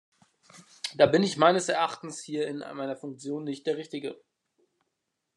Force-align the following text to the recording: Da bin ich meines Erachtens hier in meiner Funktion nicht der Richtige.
Da 0.95 1.05
bin 1.05 1.21
ich 1.21 1.37
meines 1.37 1.69
Erachtens 1.69 2.23
hier 2.23 2.47
in 2.47 2.57
meiner 2.57 2.95
Funktion 2.95 3.43
nicht 3.43 3.67
der 3.67 3.77
Richtige. 3.77 4.19